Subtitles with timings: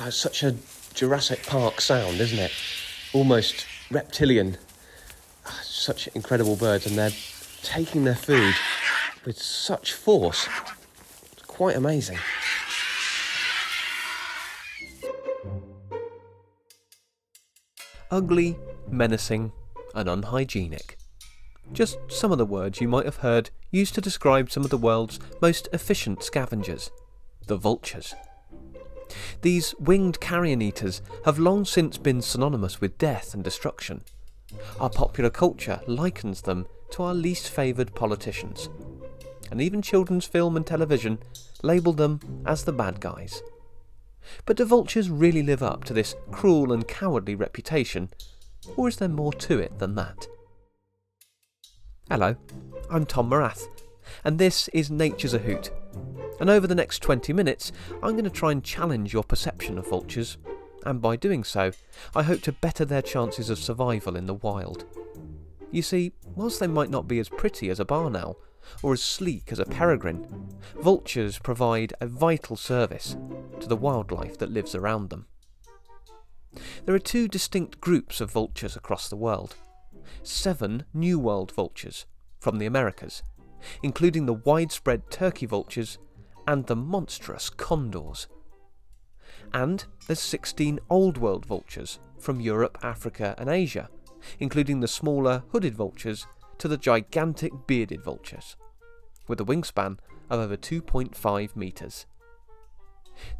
[0.00, 0.54] It's such a
[0.94, 2.52] Jurassic Park sound, isn't it?
[3.12, 4.56] Almost reptilian.
[5.46, 7.12] Ah, Such incredible birds, and they're
[7.62, 8.54] taking their food
[9.24, 10.48] with such force.
[11.32, 12.18] It's quite amazing.
[18.10, 18.58] Ugly,
[18.90, 19.52] menacing,
[19.94, 20.96] and unhygienic.
[21.72, 24.78] Just some of the words you might have heard used to describe some of the
[24.78, 26.90] world's most efficient scavengers,
[27.46, 28.14] the vultures.
[29.40, 34.02] These winged carrion eaters have long since been synonymous with death and destruction.
[34.80, 38.68] Our popular culture likens them to our least favoured politicians,
[39.50, 41.18] and even children's film and television
[41.62, 43.42] label them as the bad guys.
[44.44, 48.10] But do vultures really live up to this cruel and cowardly reputation,
[48.76, 50.26] or is there more to it than that?
[52.10, 52.36] Hello,
[52.90, 53.68] I'm Tom Morath,
[54.24, 55.70] and this is Nature's a Hoot.
[56.40, 59.88] And over the next 20 minutes, I'm going to try and challenge your perception of
[59.88, 60.38] vultures,
[60.84, 61.72] and by doing so,
[62.14, 64.84] I hope to better their chances of survival in the wild.
[65.70, 68.38] You see, whilst they might not be as pretty as a barn owl,
[68.82, 73.16] or as sleek as a peregrine, vultures provide a vital service
[73.60, 75.26] to the wildlife that lives around them.
[76.84, 79.56] There are two distinct groups of vultures across the world
[80.22, 82.06] seven New World vultures
[82.38, 83.22] from the Americas,
[83.82, 85.98] including the widespread turkey vultures
[86.46, 88.26] and the monstrous condors.
[89.52, 93.88] And there's 16 Old World vultures from Europe, Africa, and Asia,
[94.38, 96.26] including the smaller hooded vultures
[96.58, 98.56] to the gigantic bearded vultures,
[99.28, 99.98] with a wingspan
[100.30, 102.06] of over 2.5 metres.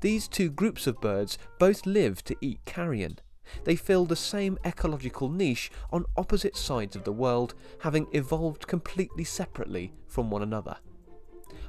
[0.01, 3.19] These two groups of birds both live to eat carrion.
[3.65, 9.25] They fill the same ecological niche on opposite sides of the world, having evolved completely
[9.25, 10.77] separately from one another.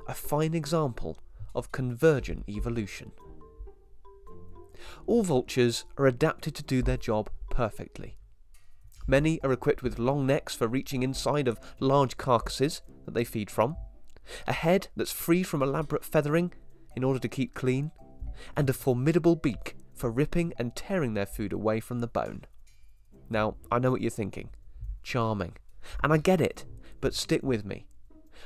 [0.07, 1.17] A fine example
[1.55, 3.11] of convergent evolution.
[5.05, 8.17] All vultures are adapted to do their job perfectly.
[9.07, 13.49] Many are equipped with long necks for reaching inside of large carcasses that they feed
[13.49, 13.75] from,
[14.47, 16.53] a head that's free from elaborate feathering
[16.95, 17.91] in order to keep clean,
[18.55, 22.45] and a formidable beak for ripping and tearing their food away from the bone.
[23.29, 24.49] Now, I know what you're thinking.
[25.03, 25.57] Charming.
[26.01, 26.65] And I get it,
[27.01, 27.85] but stick with me.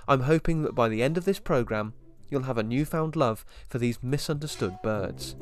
[0.08, 1.94] I'm hoping that by the end of this programme,
[2.30, 5.36] you'll have a newfound love for these misunderstood birds.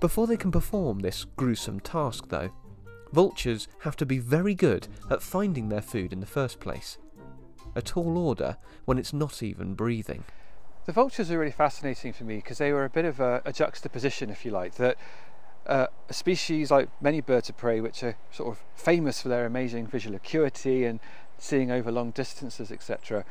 [0.00, 2.50] Before they can perform this gruesome task, though,
[3.12, 6.98] vultures have to be very good at finding their food in the first place.
[7.74, 10.24] A tall order when it's not even breathing.
[10.86, 13.52] The vultures are really fascinating for me because they were a bit of a, a
[13.52, 14.98] juxtaposition, if you like, that
[15.66, 19.46] uh, a species like many birds of prey, which are sort of famous for their
[19.46, 21.00] amazing visual acuity and
[21.38, 23.24] seeing over long distances, etc.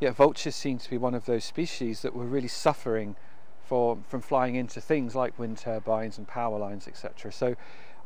[0.00, 3.16] Yet vultures seem to be one of those species that were really suffering
[3.62, 7.30] for, from flying into things like wind turbines and power lines, etc.
[7.32, 7.54] So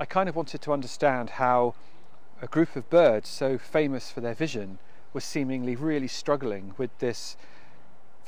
[0.01, 1.75] I kind of wanted to understand how
[2.43, 4.79] a group of birds so famous for their vision
[5.13, 7.37] was seemingly really struggling with this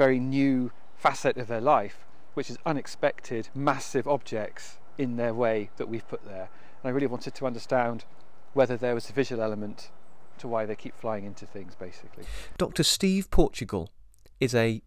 [0.00, 5.90] very new facet of their life, which is unexpected, massive objects in their way that
[5.90, 6.48] we've put there.
[6.82, 8.06] And I really wanted to understand
[8.54, 9.90] whether there was a visual element
[10.38, 12.24] to why they keep flying into things, basically.
[12.56, 12.82] Dr.
[12.82, 13.90] Steve Portugal
[14.40, 14.80] is a.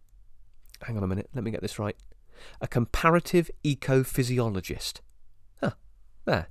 [0.81, 1.95] Hang on a minute, let me get this right.
[2.59, 5.01] A comparative ecophysiologist.
[5.61, 5.73] Huh,
[6.25, 6.47] there.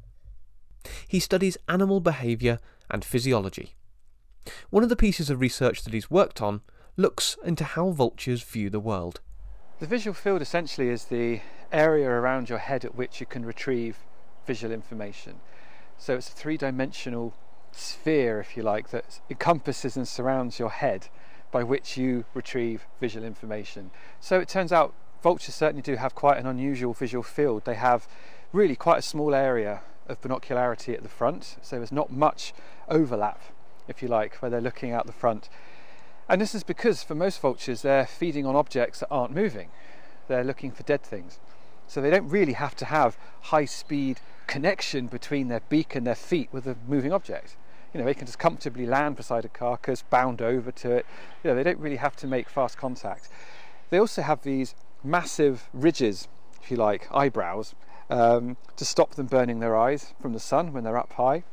[1.09, 3.75] He studies animal behaviour and physiology.
[4.71, 6.61] One of the pieces of research that he's worked on
[6.97, 9.21] looks into how vultures view the world.
[9.79, 11.41] The visual field essentially is the
[11.73, 13.99] area around your head at which you can retrieve
[14.47, 15.41] visual information.
[15.99, 17.35] So it's a three dimensional
[17.73, 21.09] sphere, if you like, that encompasses and surrounds your head
[21.51, 23.91] by which you retrieve visual information.
[24.21, 27.65] So it turns out vultures certainly do have quite an unusual visual field.
[27.65, 28.07] They have
[28.53, 32.53] really quite a small area of binocularity at the front, so there's not much
[32.89, 33.41] overlap,
[33.89, 35.49] if you like, where they're looking out the front.
[36.33, 39.69] And this is because for most vultures, they're feeding on objects that aren't moving.
[40.29, 41.39] They're looking for dead things.
[41.87, 46.15] So they don't really have to have high speed connection between their beak and their
[46.15, 47.59] feet with a moving object.
[47.93, 51.07] You know, they can just comfortably land beside a carcass, bound over to it.
[51.45, 53.29] You know, they don't really have to make fast contact.
[53.91, 54.75] They also have these
[55.05, 56.29] massive ridges,
[56.63, 57.75] if you like, eyebrows,
[58.09, 61.45] um, to stop them burning their eyes from the sun when they're up high.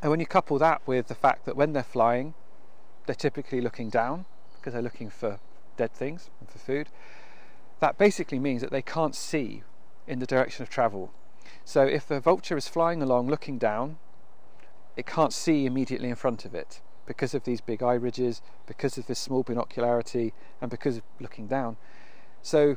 [0.00, 2.32] And when you couple that with the fact that when they're flying,
[3.06, 4.24] they're typically looking down
[4.56, 5.38] because they're looking for
[5.76, 6.88] dead things and for food.
[7.80, 9.62] That basically means that they can't see
[10.06, 11.12] in the direction of travel.
[11.64, 13.98] So if the vulture is flying along looking down,
[14.96, 18.96] it can't see immediately in front of it because of these big eye ridges, because
[18.96, 21.76] of this small binocularity, and because of looking down.
[22.40, 22.76] So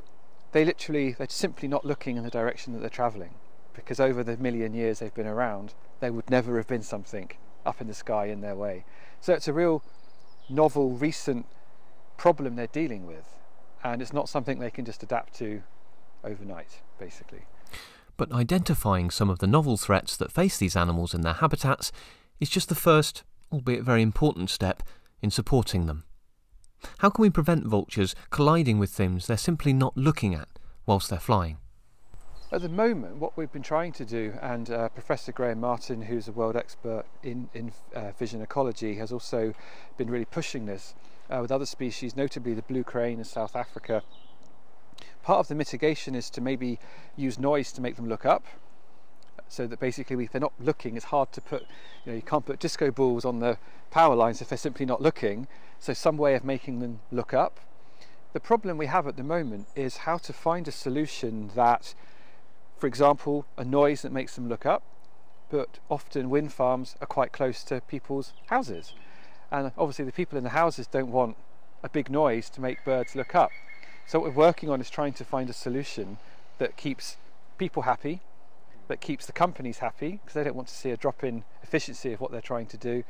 [0.51, 3.35] they literally, they're simply not looking in the direction that they're travelling
[3.73, 7.29] because over the million years they've been around, there would never have been something
[7.65, 8.83] up in the sky in their way.
[9.21, 9.83] So it's a real
[10.49, 11.45] novel, recent
[12.17, 13.25] problem they're dealing with,
[13.83, 15.63] and it's not something they can just adapt to
[16.23, 17.45] overnight, basically.
[18.17, 21.91] But identifying some of the novel threats that face these animals in their habitats
[22.39, 24.83] is just the first, albeit very important step
[25.21, 26.03] in supporting them.
[26.99, 30.47] How can we prevent vultures colliding with things they're simply not looking at
[30.85, 31.57] whilst they're flying?
[32.49, 36.29] At the moment, what we've been trying to do, and uh, Professor Graham Martin, who's
[36.29, 39.53] a world expert in, in uh, vision ecology, has also
[39.97, 40.95] been really pushing this
[41.29, 44.01] uh, with other species, notably the blue crane in South Africa.
[45.23, 46.79] Part of the mitigation is to maybe
[47.17, 48.45] use noise to make them look up,
[49.49, 51.63] so that basically if they're not looking, it's hard to put,
[52.05, 53.57] you know, you can't put disco balls on the
[53.91, 55.49] power lines if they're simply not looking.
[55.79, 57.59] So some way of making them look up.
[58.31, 61.93] The problem we have at the moment is how to find a solution that
[62.77, 64.83] for example, a noise that makes them look up,
[65.49, 68.93] but often wind farms are quite close to people's houses.
[69.51, 71.37] And obviously, the people in the houses don't want
[71.83, 73.49] a big noise to make birds look up.
[74.05, 76.17] So, what we're working on is trying to find a solution
[76.59, 77.17] that keeps
[77.57, 78.21] people happy,
[78.87, 82.13] that keeps the companies happy, because they don't want to see a drop in efficiency
[82.13, 83.03] of what they're trying to do,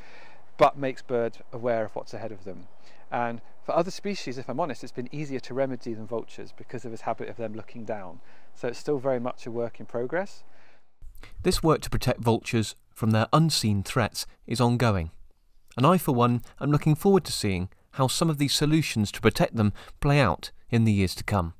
[0.58, 2.68] but makes birds aware of what's ahead of them.
[3.12, 6.86] And for other species, if I'm honest, it's been easier to remedy than vultures because
[6.86, 8.20] of this habit of them looking down.
[8.57, 10.44] So it's still very much a work in progress.
[11.44, 15.12] This work to protect vultures from their unseen threats is ongoing.
[15.77, 19.21] And I, for one, am looking forward to seeing how some of these solutions to
[19.21, 21.54] protect them play out in the years to come.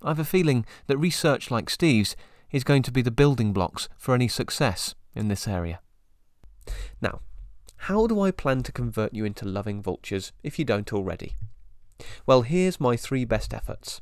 [0.00, 2.16] I have a feeling that research like Steve's
[2.50, 5.80] is going to be the building blocks for any success in this area.
[7.02, 7.20] Now,
[7.76, 11.36] how do I plan to convert you into loving vultures if you don't already?
[12.24, 14.00] Well, here's my three best efforts.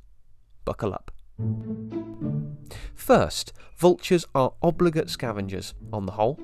[0.65, 1.11] Buckle up.
[2.95, 6.39] First, vultures are obligate scavengers, on the whole,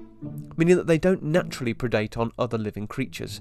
[0.56, 3.40] meaning that they don't naturally predate on other living creatures.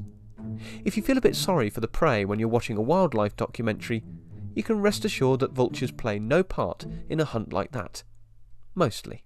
[0.83, 4.03] If you feel a bit sorry for the prey when you're watching a wildlife documentary,
[4.53, 8.03] you can rest assured that vultures play no part in a hunt like that.
[8.73, 9.23] Mostly.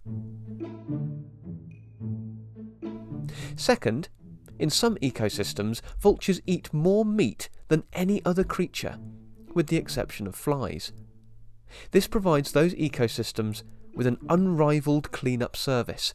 [3.55, 4.09] Second,
[4.57, 8.97] in some ecosystems, vultures eat more meat than any other creature,
[9.53, 10.91] with the exception of flies.
[11.91, 13.63] This provides those ecosystems
[13.93, 16.13] with an unrivaled clean-up service.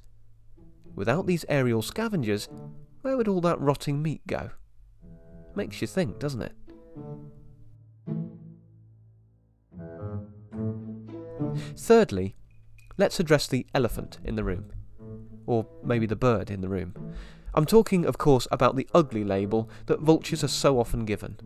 [0.94, 2.48] Without these aerial scavengers,
[3.02, 4.50] where would all that rotting meat go?
[5.54, 6.52] Makes you think, doesn't it?
[11.76, 12.36] Thirdly,
[12.96, 14.72] let's address the elephant in the room.
[15.46, 16.94] Or maybe the bird in the room.
[17.54, 21.36] I'm talking, of course, about the ugly label that vultures are so often given.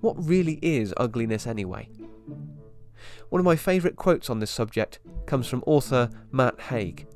[0.00, 1.88] What really is ugliness anyway?
[3.30, 7.06] One of my favourite quotes on this subject comes from author Matt Haig.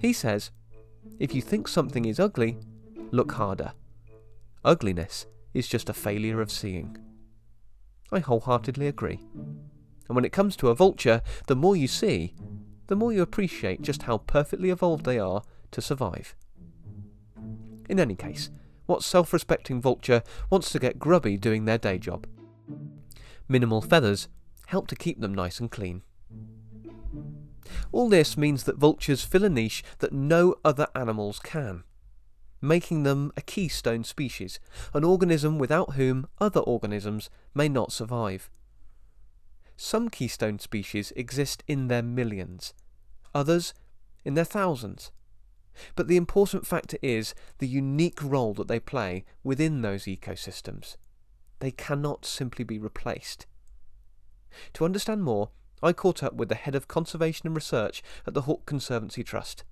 [0.00, 0.50] He says,
[1.18, 2.58] If you think something is ugly,
[3.10, 3.72] look harder.
[4.64, 6.96] Ugliness is just a failure of seeing.
[8.10, 9.20] I wholeheartedly agree.
[10.08, 12.34] And when it comes to a vulture, the more you see,
[12.86, 15.42] the more you appreciate just how perfectly evolved they are
[15.72, 16.34] to survive.
[17.88, 18.50] In any case,
[18.86, 22.26] what self respecting vulture wants to get grubby doing their day job?
[23.48, 24.28] Minimal feathers
[24.66, 26.02] help to keep them nice and clean.
[27.92, 31.84] All this means that vultures fill a niche that no other animals can,
[32.60, 34.60] making them a keystone species,
[34.94, 38.50] an organism without whom other organisms may not survive.
[39.76, 42.72] Some keystone species exist in their millions,
[43.34, 43.74] others
[44.24, 45.10] in their thousands.
[45.94, 50.96] But the important factor is the unique role that they play within those ecosystems.
[51.60, 53.46] They cannot simply be replaced.
[54.74, 55.50] To understand more,
[55.82, 59.64] I caught up with the head of conservation and research at the Hawk Conservancy Trust,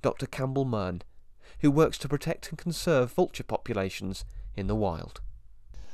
[0.00, 0.26] Dr.
[0.26, 1.02] Campbell Murn,
[1.60, 4.24] who works to protect and conserve vulture populations
[4.56, 5.20] in the wild.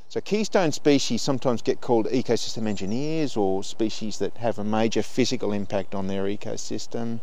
[0.09, 5.53] So keystone species sometimes get called ecosystem engineers or species that have a major physical
[5.53, 7.21] impact on their ecosystem.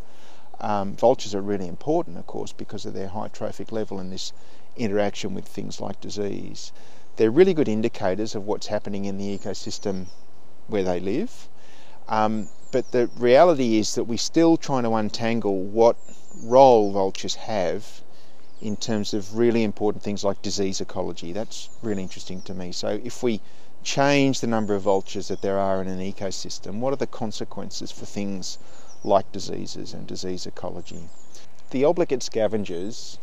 [0.60, 4.34] Um, vultures are really important, of course, because of their high trophic level and this
[4.75, 6.72] interaction with things like disease.
[7.15, 10.07] They're really good indicators of what's happening in the ecosystem
[10.67, 11.48] where they live.
[12.07, 15.95] Um, but the reality is that we're still trying to untangle what
[16.43, 18.01] role vultures have
[18.62, 21.31] in terms of really important things like disease ecology.
[21.31, 22.72] That's really interesting to me.
[22.72, 23.41] So if we
[23.84, 27.91] change the number of vultures that there are in an ecosystem, what are the consequences
[27.91, 28.57] for things
[29.05, 31.10] like diseases and disease ecology.
[31.69, 33.19] The obligate scavengers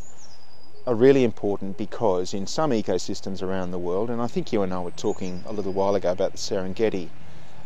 [0.87, 4.73] are really important because in some ecosystems around the world, and I think you and
[4.73, 7.09] I were talking a little while ago about the Serengeti,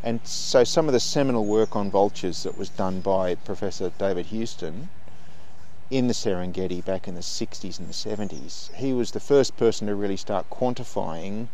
[0.08, 4.28] And so some of the seminal work on vultures that was done by Professor David
[4.28, 4.88] Houston
[5.92, 9.86] in the Serengeti back in the 60s and the 70s, he was the first person
[9.88, 11.50] to really start quantifying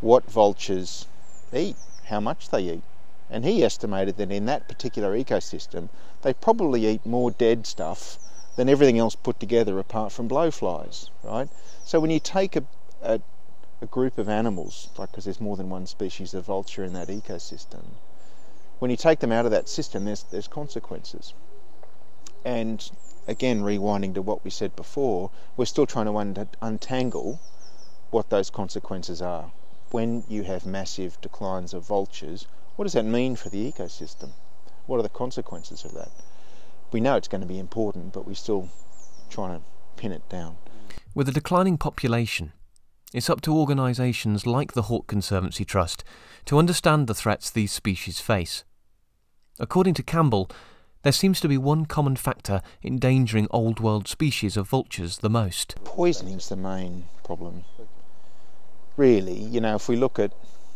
[0.00, 1.08] what vultures
[1.52, 2.84] eat, how much they eat.
[3.28, 5.88] And he estimated that in that particular ecosystem,
[6.22, 8.20] they probably eat more dead stuff
[8.54, 11.48] than everything else put together apart from blowflies, right?
[11.84, 12.62] So when you take a,
[13.02, 13.20] a
[13.82, 17.08] a group of animals, like because there's more than one species of vulture in that
[17.08, 17.84] ecosystem,
[18.78, 21.34] when you take them out of that system, there's there's consequences.
[22.44, 22.90] And
[23.26, 27.40] again, rewinding to what we said before, we're still trying to un- untangle
[28.10, 29.52] what those consequences are.
[29.90, 32.46] When you have massive declines of vultures,
[32.76, 34.30] what does that mean for the ecosystem?
[34.86, 36.10] What are the consequences of that?
[36.92, 38.68] We know it's going to be important, but we're still
[39.28, 39.64] trying to
[39.96, 40.56] pin it down.
[41.14, 42.52] With a declining population,
[43.12, 46.04] it's up to organisations like the Hawk Conservancy Trust
[46.44, 48.64] to understand the threats these species face.
[49.58, 50.48] According to Campbell,
[51.02, 55.74] there seems to be one common factor endangering old world species of vultures the most.
[55.82, 57.64] Poisoning's the main problem.
[58.96, 60.32] Really, you know, if we look at,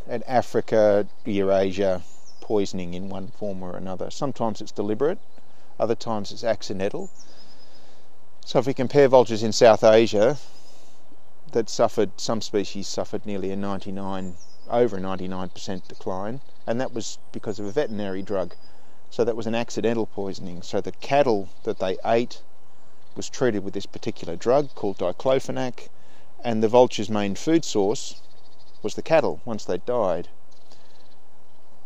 [0.09, 2.03] at Africa, Eurasia,
[2.41, 5.19] poisoning in one form or another, sometimes it's deliberate,
[5.79, 7.11] other times it's accidental.
[8.45, 10.37] So if we compare vultures in South Asia,
[11.55, 14.35] that suffered, some species suffered nearly a 99,
[14.69, 18.57] over a 99% decline, and that was because of a veterinary drug.
[19.09, 20.63] So that was an accidental poisoning.
[20.63, 22.43] So the cattle that they ate
[23.15, 25.91] was treated with this particular drug called diclofenac,
[26.43, 28.21] and the vulture's main food source
[28.83, 30.27] was the cattle once they died.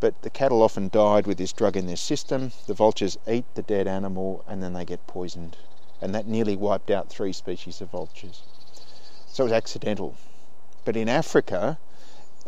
[0.00, 2.52] But the cattle often died with this drug in their system.
[2.66, 5.58] The vultures eat the dead animal and then they get poisoned.
[6.00, 8.42] And that nearly wiped out three species of vultures.
[9.30, 10.16] So it was accidental.
[10.84, 11.78] But in Africa,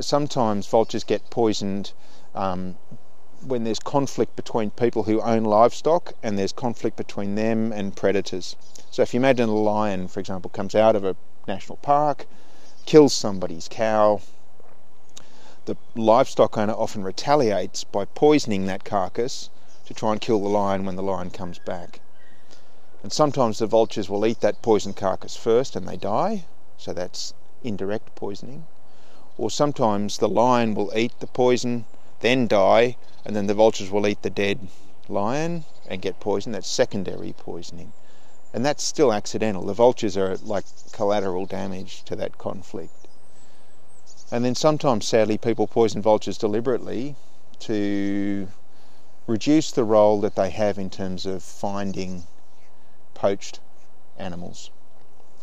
[0.00, 1.92] sometimes vultures get poisoned
[2.34, 2.76] um,
[3.46, 8.56] when there's conflict between people who own livestock and there's conflict between them and predators.
[8.90, 12.26] So if you imagine a lion, for example, comes out of a national park,
[12.86, 14.20] kills somebody's cow,
[15.66, 19.50] the livestock owner often retaliates by poisoning that carcass
[19.86, 22.00] to try and kill the lion when the lion comes back.
[23.02, 26.46] And sometimes the vultures will eat that poisoned carcass first and they die,
[26.80, 28.66] so that's indirect poisoning.
[29.36, 31.84] Or sometimes the lion will eat the poison,
[32.20, 34.68] then die, and then the vultures will eat the dead
[35.08, 36.54] lion and get poisoned.
[36.54, 37.92] That's secondary poisoning.
[38.54, 39.64] And that's still accidental.
[39.64, 43.06] The vultures are like collateral damage to that conflict.
[44.32, 47.16] And then sometimes, sadly, people poison vultures deliberately
[47.60, 48.48] to
[49.26, 52.24] reduce the role that they have in terms of finding
[53.14, 53.60] poached
[54.18, 54.70] animals.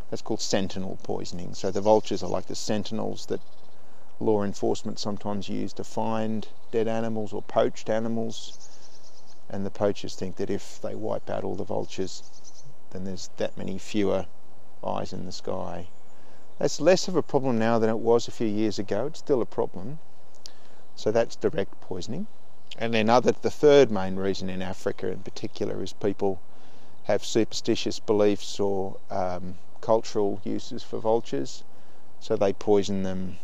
[0.09, 1.53] That's called sentinel poisoning.
[1.53, 3.41] So the vultures are like the sentinels that
[4.19, 8.69] law enforcement sometimes use to find dead animals or poached animals.
[9.49, 12.23] And the poachers think that if they wipe out all the vultures,
[12.91, 14.27] then there's that many fewer
[14.83, 15.87] eyes in the sky.
[16.57, 19.07] That's less of a problem now than it was a few years ago.
[19.07, 19.99] It's still a problem.
[20.95, 22.27] So that's direct poisoning.
[22.77, 26.39] And then other the third main reason in Africa in particular is people
[27.03, 31.63] have superstitious beliefs or um, cultural uses for vultures,
[32.19, 33.37] so they poison them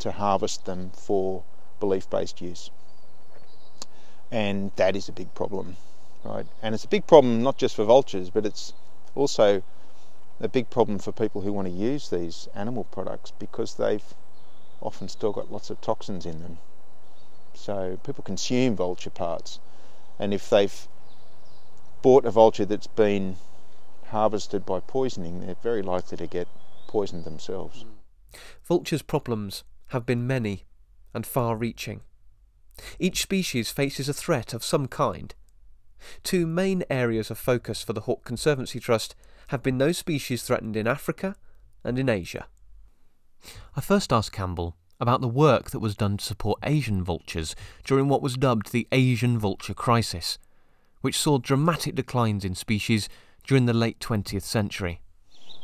[0.00, 1.44] to harvest them for
[1.78, 2.68] belief based use.
[4.28, 5.76] And that is a big problem,
[6.24, 6.46] right?
[6.60, 8.72] And it's a big problem not just for vultures, but it's
[9.14, 9.62] also
[10.40, 14.14] a big problem for people who want to use these animal products because they've
[14.80, 16.58] often still got lots of toxins in them.
[17.54, 19.60] So people consume vulture parts,
[20.18, 20.88] and if they've
[22.02, 23.36] bought a vulture that's been
[24.06, 26.48] harvested by poisoning, they're very likely to get
[26.86, 27.84] poisoned themselves.
[28.62, 30.64] Vultures' problems have been many
[31.12, 32.00] and far reaching.
[32.98, 35.34] Each species faces a threat of some kind.
[36.22, 39.14] Two main areas of focus for the Hawk Conservancy Trust
[39.48, 41.36] have been those species threatened in Africa
[41.82, 42.46] and in Asia.
[43.76, 48.08] I first asked Campbell about the work that was done to support Asian vultures during
[48.08, 50.38] what was dubbed the Asian vulture crisis,
[51.00, 53.08] which saw dramatic declines in species
[53.46, 55.00] during the late 20th century?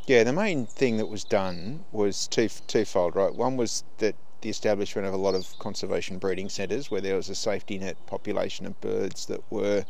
[0.06, 3.34] Yeah, the main thing that was done was two, twofold, right?
[3.34, 7.28] One was that the establishment of a lot of conservation breeding centres where there was
[7.28, 9.84] a safety net population of birds that were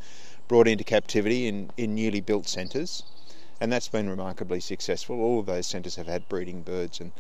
[0.49, 3.05] brought into captivity in, in newly built centres.
[3.61, 5.21] And that's been remarkably successful.
[5.21, 7.13] All of those centres have had breeding birds and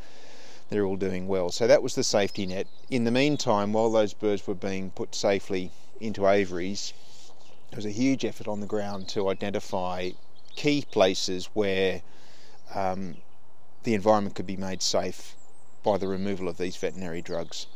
[0.68, 1.50] they're all doing well.
[1.50, 2.66] So that was the safety net.
[2.90, 6.92] In the meantime, while those birds were being put safely into aviaries,
[7.70, 10.10] there was a huge effort on the ground to identify
[10.56, 12.02] key places where
[12.74, 13.16] um,
[13.82, 15.34] the environment could be made safe
[15.82, 17.66] by the removal of these veterinary drugs.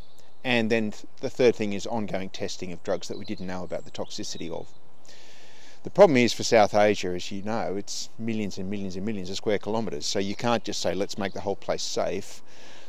[0.45, 3.85] and then the third thing is ongoing testing of drugs that we didn't know about
[3.87, 4.69] the toxicity of.
[5.85, 9.31] The problem is for South Asia, as you know, it's millions and millions and millions
[9.31, 12.43] of square kilometres, so you can't just say let's make the whole place safe.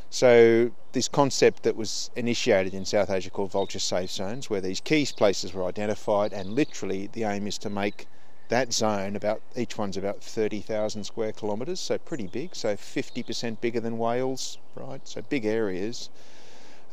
[0.09, 4.79] So this concept that was initiated in South Asia called vulture safe zones, where these
[4.79, 8.07] key places were identified, and literally the aim is to make
[8.49, 13.79] that zone about each one's about 30,000 square kilometres, so pretty big, so 50% bigger
[13.79, 15.01] than Wales, right?
[15.07, 16.09] So big areas,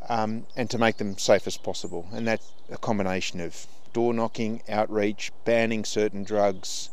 [0.09, 4.61] um, and to make them safe as possible, and that's a combination of door knocking,
[4.67, 6.89] outreach, banning certain drugs,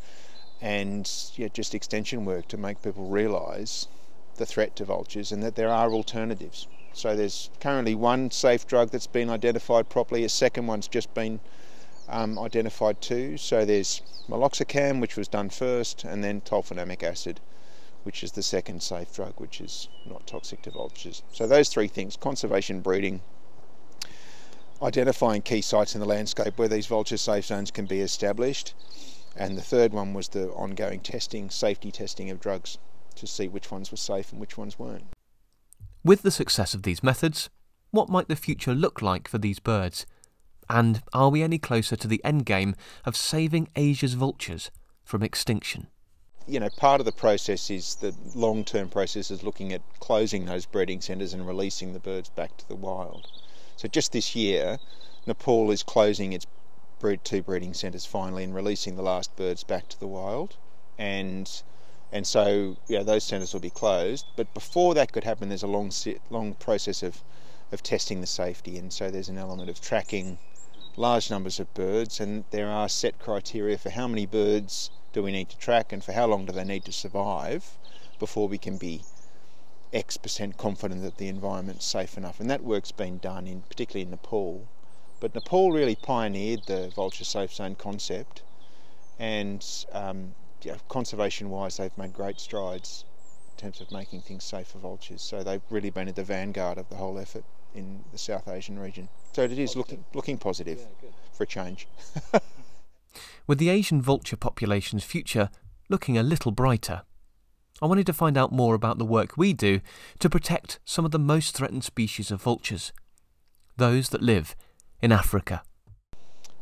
[0.61, 3.89] and yeah, just extension work to make people realise
[4.37, 6.67] the threat to vultures and that there are alternatives.
[6.93, 10.25] So there's currently one safe drug that's been identified properly.
[10.25, 11.41] A second one's just been
[12.11, 13.37] um, identified too.
[13.37, 17.41] So there's meloxicam, which was done first, and then tolfenamic acid,
[18.03, 21.23] which is the second safe drug, which is not toxic to vultures.
[21.33, 23.23] So those three things: conservation, breeding,
[24.83, 28.75] identifying key sites in the landscape where these vulture safe zones can be established,
[29.37, 32.79] and the third one was the ongoing testing, safety testing of drugs
[33.17, 35.07] to see which ones were safe and which ones weren't.
[36.03, 37.51] With the success of these methods,
[37.91, 40.07] what might the future look like for these birds?
[40.71, 44.71] And are we any closer to the end game of saving Asia's vultures
[45.05, 45.89] from extinction?
[46.47, 50.45] You know, part of the process is the long term process is looking at closing
[50.45, 53.27] those breeding centres and releasing the birds back to the wild.
[53.77, 54.79] So just this year,
[55.27, 56.47] Nepal is closing its
[57.01, 60.57] breed two breeding centres finally and releasing the last birds back to the wild.
[60.97, 61.51] And
[62.13, 64.25] and so yeah, those centres will be closed.
[64.37, 65.91] But before that could happen, there's a long
[66.31, 67.25] long process of
[67.73, 70.39] of testing the safety, and so there's an element of tracking
[71.01, 75.33] large numbers of birds, and there are set criteria for how many birds do we
[75.33, 77.79] need to track and for how long do they need to survive
[78.19, 79.01] before we can be
[79.95, 82.39] X percent confident that the environment's safe enough.
[82.39, 84.69] And that work's been done in particularly in Nepal.
[85.21, 88.43] But Nepal really pioneered the vulture safe zone concept,
[89.19, 93.07] and um, yeah, conservation wise, they've made great strides
[93.53, 95.23] in terms of making things safe for vultures.
[95.23, 98.79] So they've really been at the vanguard of the whole effort in the South Asian
[98.79, 99.09] region.
[99.33, 101.87] So it is looking looking positive yeah, for a change.
[103.47, 105.51] With the Asian vulture population's future
[105.89, 107.03] looking a little brighter,
[107.83, 109.81] I wanted to find out more about the work we do
[110.19, 112.93] to protect some of the most threatened species of vultures,
[113.77, 114.55] those that live
[115.01, 115.63] in Africa.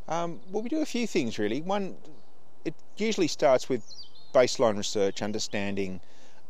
[0.06, 1.60] Um, well, we do a few things really.
[1.60, 1.96] One,
[2.64, 3.84] it usually starts with
[4.32, 6.00] baseline research, understanding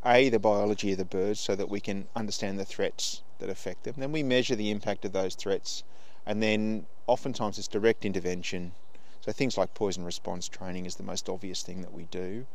[0.05, 3.85] a the biology of the birds, so that we can understand the threats that affect
[3.85, 3.95] them.
[3.99, 5.85] Then we measure the impact of those threats,
[6.27, 8.73] and then oftentimes it's direct intervention.
[9.21, 12.47] So things like poison response training is the most obvious thing that we do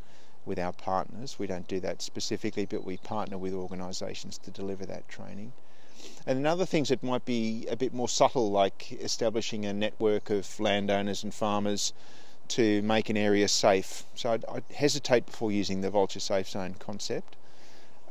[0.45, 1.37] with our partners.
[1.39, 5.53] We don't do that specifically, but we partner with organisations to deliver that training.
[6.25, 10.29] And then other things that might be a bit more subtle, like establishing a network
[10.29, 11.93] of landowners and farmers
[12.49, 14.03] to make an area safe.
[14.15, 17.35] So I'd, I'd hesitate before using the vulture safe zone concept.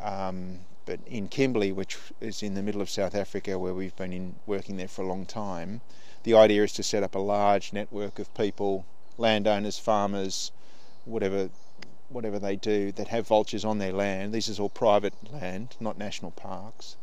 [0.01, 4.13] Um, but in Kimberley, which is in the middle of South Africa, where we've been
[4.13, 5.81] in, working there for a long time,
[6.25, 8.85] the idea is to set up a large network of people,
[9.19, 10.53] landowners, farmers,
[11.05, 11.51] whatever
[12.09, 14.35] whatever they do, that have vultures on their land.
[14.35, 16.97] This is all private land, not national parks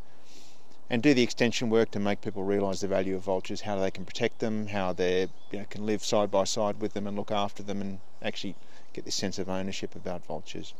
[0.89, 3.92] and do the extension work to make people realise the value of vultures, how they
[3.92, 7.15] can protect them, how they you know, can live side by side with them and
[7.15, 8.56] look after them, and actually
[8.94, 10.74] get this sense of ownership about vultures.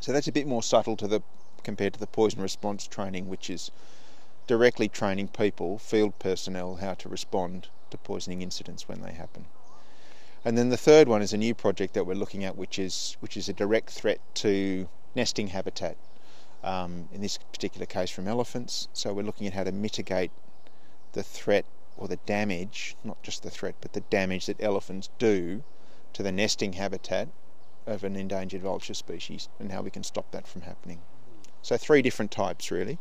[0.00, 1.22] So that's a bit more subtle to the
[1.64, 3.70] compared to the poison response training, which is
[4.46, 9.46] directly training people, field personnel, how to respond to poisoning incidents when they happen.
[10.44, 13.16] And then the third one is a new project that we're looking at, which is
[13.20, 15.96] which is a direct threat to nesting habitat
[16.64, 18.88] um, in this particular case from elephants.
[18.92, 20.32] So we're looking at how to mitigate
[21.12, 21.64] the threat
[21.96, 25.62] or the damage, not just the threat, but the damage that elephants do
[26.14, 27.28] to the nesting habitat
[27.86, 31.00] of an endangered vulture species and how we can stop that from happening.
[31.62, 32.98] So three different types really.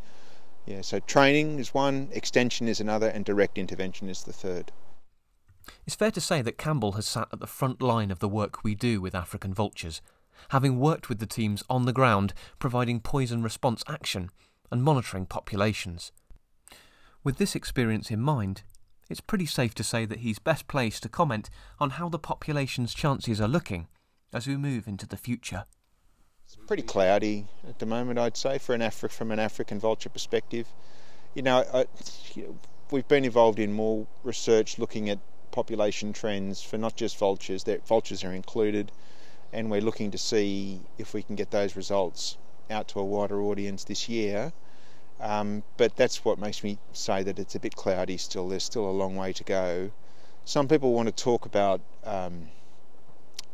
[0.65, 4.71] Yeah, so training is one, extension is another, and direct intervention is the third.
[5.87, 8.63] It's fair to say that Campbell has sat at the front line of the work
[8.63, 10.01] we do with African vultures
[10.49, 14.29] having worked with the teams on the ground providing poison response action
[14.71, 16.11] and monitoring populations.
[17.23, 18.63] With this experience in mind,
[19.09, 22.93] it's pretty safe to say that he's best placed to comment on how the population's
[22.93, 23.87] chances are looking
[24.33, 25.65] as we move into the future.
[26.51, 30.09] It's pretty cloudy at the moment, I'd say, for an Afri- from an African vulture
[30.09, 30.67] perspective.
[31.33, 31.85] You know, I,
[32.33, 32.57] you know,
[32.91, 35.19] we've been involved in more research looking at
[35.51, 38.91] population trends for not just vultures, that vultures are included,
[39.53, 42.37] and we're looking to see if we can get those results
[42.69, 44.51] out to a wider audience this year.
[45.21, 48.49] Um, but that's what makes me say that it's a bit cloudy still.
[48.49, 49.91] There's still a long way to go.
[50.43, 52.49] Some people want to talk about, um,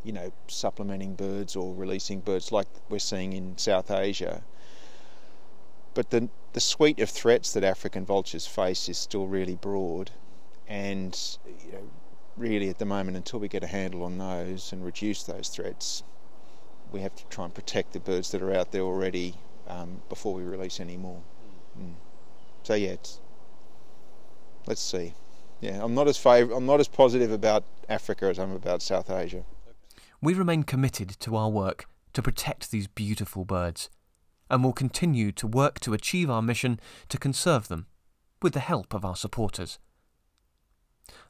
[0.04, 4.44] you know, supplementing birds or releasing birds like we're seeing in South Asia.
[5.94, 10.12] But the the suite of threats that African vultures face is still really broad,
[10.68, 11.90] and you know,
[12.36, 16.04] really at the moment, until we get a handle on those and reduce those threats,
[16.92, 19.36] we have to try and protect the birds that are out there already
[19.68, 21.22] um, before we release any more.
[21.80, 21.94] Mm.
[22.64, 22.96] So yeah,
[24.66, 25.14] let's see.
[25.62, 29.10] Yeah, I'm not as favor- I'm not as positive about Africa as I'm about South
[29.10, 29.44] Asia.
[30.21, 33.89] We remain committed to our work to protect these beautiful birds,
[34.49, 37.86] and will continue to work to achieve our mission to conserve them,
[38.41, 39.77] with the help of our supporters.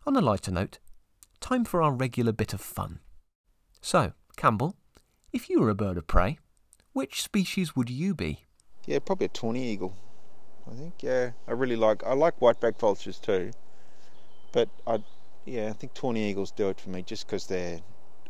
[0.06, 0.80] On a lighter note,
[1.42, 3.00] time for our regular bit of fun.
[3.82, 4.76] So, Campbell,
[5.34, 6.40] if you were a bird of prey,
[6.94, 8.46] which species would you be?
[8.86, 9.96] Yeah, probably a tawny eagle.
[10.70, 11.04] I think.
[11.04, 12.04] Yeah, I really like.
[12.06, 13.52] I like white-backed vultures too,
[14.52, 15.04] but I,
[15.46, 17.80] yeah, I think tawny eagles do it for me just because they're.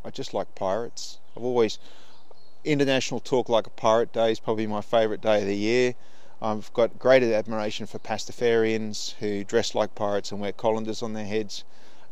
[0.07, 1.19] I just like pirates.
[1.35, 1.79] I've always
[2.63, 5.95] International Talk Like a Pirate Day is probably my favourite day of the year.
[6.41, 11.25] I've got great admiration for Pastafarians who dress like pirates and wear colanders on their
[11.25, 11.65] heads.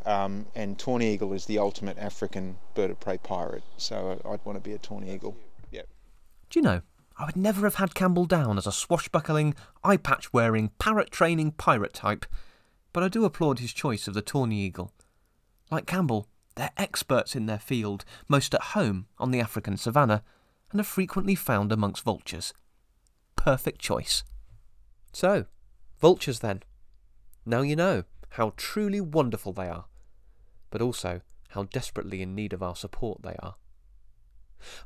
[0.06, 3.64] Um, and tawny eagle is the ultimate African bird of prey pirate.
[3.78, 5.38] So I'd want to be a tawny eagle.
[5.72, 5.88] Yep.
[6.50, 6.82] Do you know,
[7.18, 9.56] I would never have had Campbell down as a swashbuckling,
[9.86, 12.26] eye patch wearing, parrot training pirate type,
[12.92, 14.92] but I do applaud his choice of the tawny eagle.
[15.72, 20.24] Like Campbell, they're experts in their field, most at home on the African savannah,
[20.72, 22.54] and are frequently found amongst vultures.
[23.36, 24.24] Perfect choice.
[25.12, 25.46] So,
[26.00, 26.64] vultures then.
[27.46, 29.86] Now you know how truly wonderful they are,
[30.72, 33.56] but also how desperately in need of our support they are.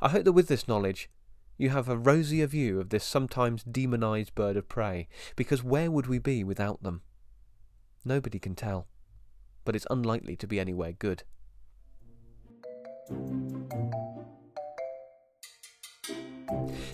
[0.01, 1.10] I hope that with this knowledge,
[1.58, 6.08] you have a rosier view of this sometimes demonized bird of prey, because where would
[6.08, 7.01] we be without them?
[8.05, 8.88] Nobody can tell,
[9.65, 11.23] but it's unlikely to be anywhere good.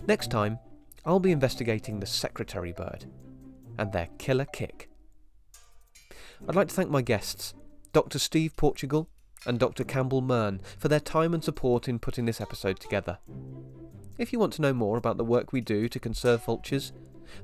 [0.08, 0.60] Next time,
[1.06, 3.06] I'll be investigating the secretary bird
[3.78, 4.90] and their killer kick.
[6.48, 7.54] I'd like to thank my guests,
[7.94, 8.20] Dr.
[8.20, 9.10] Steve Portugal
[9.46, 9.84] and Dr.
[9.84, 13.20] Campbell Murn, for their time and support in putting this episode together.
[14.18, 16.94] If you want to know more about the work we do to conserve vultures,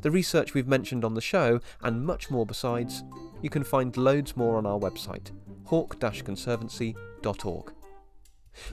[0.02, 3.04] the research we've mentioned on the show, and much more besides,
[3.42, 5.32] you can find loads more on our website,
[5.66, 7.74] hawk-conservancy.org.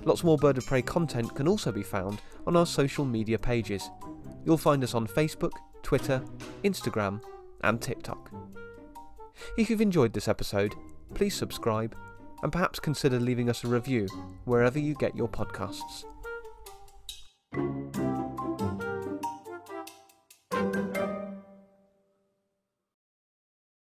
[0.05, 3.91] Lots more bird of prey content can also be found on our social media pages.
[4.45, 6.23] You'll find us on Facebook, Twitter,
[6.65, 7.23] Instagram,
[7.63, 8.31] and TikTok.
[9.57, 10.75] If you've enjoyed this episode,
[11.15, 11.97] please subscribe
[12.43, 14.07] and perhaps consider leaving us a review
[14.45, 16.05] wherever you get your podcasts.